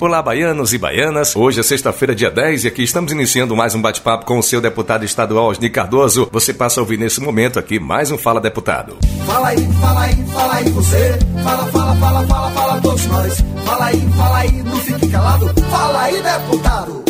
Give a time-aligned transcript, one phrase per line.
[0.00, 1.34] Olá, baianos e baianas.
[1.34, 4.60] Hoje é sexta-feira, dia 10, e aqui estamos iniciando mais um bate-papo com o seu
[4.60, 6.28] deputado estadual, Osni Cardoso.
[6.30, 8.96] Você passa a ouvir nesse momento aqui mais um Fala Deputado.
[9.26, 11.18] Fala aí, fala aí, fala aí você.
[11.42, 13.44] Fala, fala, fala, fala, fala todos nós.
[13.64, 15.62] Fala aí, fala aí, não fique calado.
[15.68, 17.07] Fala aí, deputado.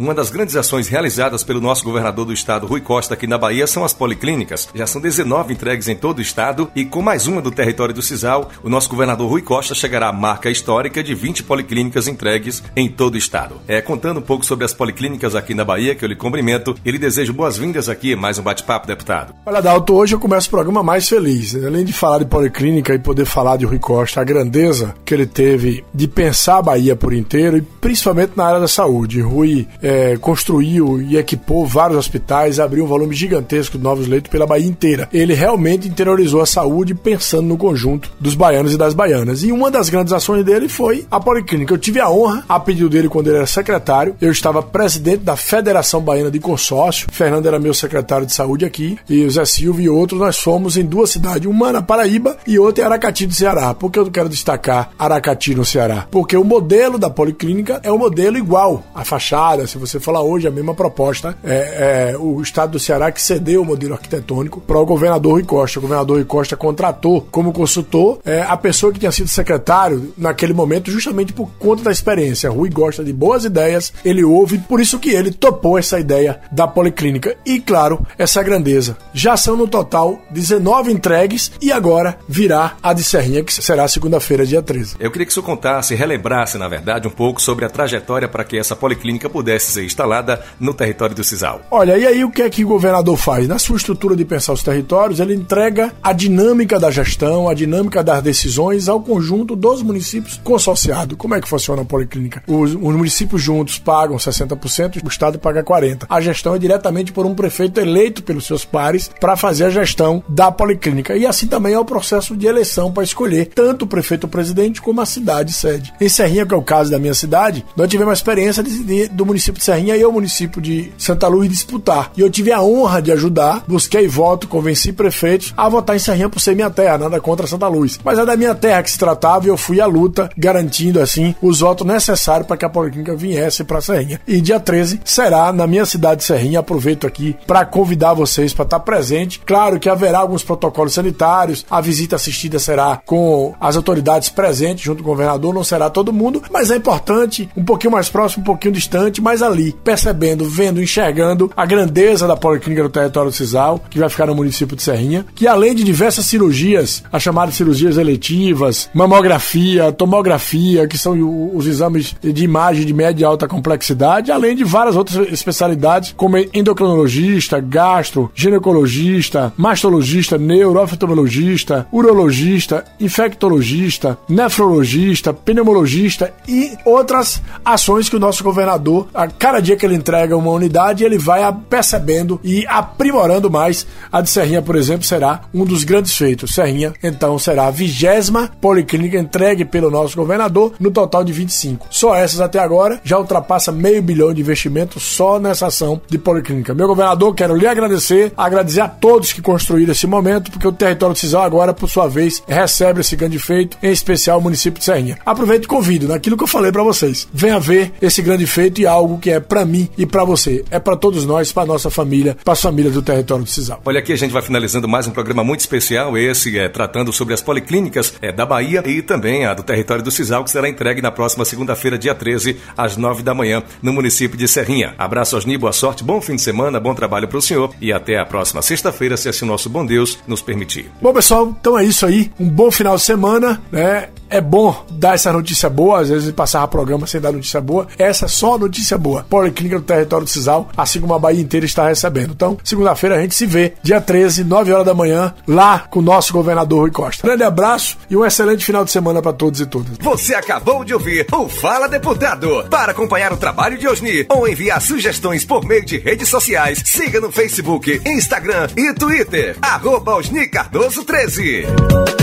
[0.00, 3.66] Uma das grandes ações realizadas pelo nosso governador do estado, Rui Costa, aqui na Bahia,
[3.66, 4.68] são as policlínicas.
[4.72, 8.00] Já são 19 entregues em todo o estado e com mais uma do território do
[8.00, 12.88] Cisal, o nosso governador Rui Costa chegará à marca histórica de 20 policlínicas entregues em
[12.88, 13.56] todo o estado.
[13.66, 16.92] É, contando um pouco sobre as policlínicas aqui na Bahia, que eu lhe cumprimento e
[16.92, 19.34] lhe desejo boas-vindas aqui mais um bate-papo, deputado.
[19.44, 21.56] Olha, Dalton, hoje eu começo o programa mais feliz.
[21.56, 25.26] Além de falar de policlínica e poder falar de Rui Costa, a grandeza que ele
[25.26, 29.20] teve de pensar a Bahia por inteiro e principalmente na área da saúde.
[29.20, 34.46] Rui é, construiu e equipou vários hospitais, abriu um volume gigantesco de novos leitos pela
[34.46, 35.08] Bahia inteira.
[35.10, 39.42] Ele realmente interiorizou a saúde pensando no conjunto dos baianos e das baianas.
[39.42, 41.72] E uma das grandes ações dele foi a Policlínica.
[41.72, 45.36] Eu tive a honra, a pedido dele quando ele era secretário, eu estava presidente da
[45.36, 49.80] Federação Baiana de Consórcio, Fernando era meu secretário de saúde aqui, e o Zé Silva
[49.80, 53.32] e outros, nós fomos em duas cidades, uma na Paraíba e outra em Aracati do
[53.32, 53.72] Ceará.
[53.72, 56.06] Por que eu quero destacar Aracati no Ceará?
[56.10, 58.82] Porque o modelo da Policlínica é um modelo igual.
[58.94, 61.36] A fachada, se você falar hoje, a mesma proposta.
[61.42, 65.44] É, é o estado do Ceará que cedeu o modelo arquitetônico para o governador Rui
[65.44, 65.78] Costa.
[65.78, 70.52] O governador Rui Costa contratou como consultor é, a pessoa que tinha sido secretário naquele
[70.52, 72.50] momento, justamente por conta da experiência.
[72.50, 76.66] Rui gosta de boas ideias, ele ouve, por isso que ele topou essa ideia da
[76.66, 77.36] policlínica.
[77.44, 78.96] E, claro, essa grandeza.
[79.12, 84.46] Já são no total 19 entregues e agora virá a de Serrinha, que será segunda-feira,
[84.46, 84.96] dia 13.
[84.98, 88.44] Eu queria que o senhor contasse, relembrasse, na verdade, um pouco sobre a trajetória para
[88.44, 91.60] que essa policlínica pudesse ser instalada no território do Cisal.
[91.70, 93.48] Olha, e aí o que é que o governador faz?
[93.48, 98.02] Na sua estrutura de pensar os territórios, ele entrega a dinâmica da gestão, a dinâmica
[98.02, 101.16] das decisões ao conjunto dos municípios consorciados.
[101.16, 102.42] Como é que funciona a policlínica?
[102.46, 106.06] Os, os municípios juntos pagam 60%, o Estado paga 40%.
[106.08, 110.22] A gestão é diretamente por um prefeito eleito pelos seus pares para fazer a gestão
[110.28, 111.16] da policlínica.
[111.16, 115.00] E assim também é o processo de eleição para escolher tanto o prefeito presidente como
[115.00, 115.92] a cidade sede.
[116.00, 119.08] Em Serrinha, que é o caso da minha cidade, nós tivemos a experiência de, de,
[119.08, 122.10] do município de Serrinha e o município de Santa Luz disputar.
[122.16, 126.28] E eu tive a honra de ajudar, busquei voto, convenci prefeitos a votar em Serrinha
[126.28, 127.98] por ser minha terra, nada contra Santa Luz.
[128.02, 131.34] Mas é da minha terra que se tratava e eu fui à luta, garantindo assim
[131.42, 134.20] os votos necessários para que a Policlínica viesse para Serrinha.
[134.26, 136.60] E dia 13 será na minha cidade de Serrinha.
[136.60, 139.40] Aproveito aqui para convidar vocês para estar presente.
[139.44, 145.02] Claro que haverá alguns protocolos sanitários, a visita assistida será com as autoridades presentes, junto
[145.02, 148.44] com o governador, não será todo mundo, mas é importante, um pouquinho mais próximo, um
[148.44, 153.82] pouquinho distante, mas ali, percebendo, vendo, enxergando a grandeza da Policlínica do território do Cisal,
[153.90, 157.96] que vai ficar no município de Serrinha, que além de diversas cirurgias, as chamadas cirurgias
[157.96, 161.16] eletivas, mamografia, tomografia, que são
[161.54, 166.36] os exames de imagem de média e alta complexidade, além de várias outras especialidades, como
[166.52, 178.44] endocrinologista, gastro, ginecologista, mastologista, neurooftalmologista, urologista, infectologista, nefrologista, pneumologista e outras ações que o nosso
[178.44, 181.40] governador, cada dia que ele entrega uma unidade, ele vai
[181.70, 183.86] percebendo e aprimorando mais.
[184.10, 186.54] A de Serrinha, por exemplo, será um dos grandes feitos.
[186.54, 191.86] Serrinha, então, será a vigésima policlínica entregue pelo nosso governador, no total de 25.
[191.90, 196.74] Só essas até agora já ultrapassa meio bilhão de investimento só nessa ação de policlínica.
[196.74, 201.14] Meu governador, quero lhe agradecer, agradecer a todos que construíram esse momento, porque o território
[201.14, 204.84] de Cisal agora, por sua vez, recebe esse grande feito, em especial o município de
[204.84, 205.18] Serrinha.
[205.24, 207.28] Aproveito e convido naquilo que eu falei para vocês.
[207.32, 210.64] Venha ver esse grande feito e algo que é para mim e para você.
[210.70, 213.80] É para todos nós, para nossa família, para as famílias do território do Cisal.
[213.84, 217.34] Olha aqui, a gente vai finalizando mais um programa muito especial, esse é tratando sobre
[217.34, 221.02] as policlínicas é, da Bahia e também a do território do Cisal, que será entregue
[221.02, 224.94] na próxima segunda-feira, dia 13, às 9 da manhã, no município de Serrinha.
[224.98, 228.18] Abraço, Osni, boa sorte, bom fim de semana, bom trabalho para o senhor e até
[228.18, 230.90] a próxima sexta-feira, se assim o nosso bom Deus nos permitir.
[231.00, 232.30] Bom, pessoal, então é isso aí.
[232.38, 234.08] Um bom final de semana, né?
[234.30, 237.86] É bom dar essa notícia boa, às vezes passar programa sem dar notícia boa.
[237.98, 239.24] Essa é só notícia boa.
[239.28, 242.32] Policlínica do território do Cisal, assim como a Bahia inteira está recebendo.
[242.32, 246.02] Então, segunda-feira a gente se vê, dia 13, 9 horas da manhã, lá com o
[246.02, 247.26] nosso governador Rui Costa.
[247.26, 249.96] Grande abraço e um excelente final de semana para todos e todas.
[250.00, 252.64] Você acabou de ouvir o Fala Deputado.
[252.68, 257.20] Para acompanhar o trabalho de Osni ou enviar sugestões por meio de redes sociais, siga
[257.20, 259.56] no Facebook, Instagram e Twitter.
[259.62, 262.17] Arroba Osni Cardoso 13.